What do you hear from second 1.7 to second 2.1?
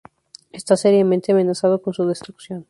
con su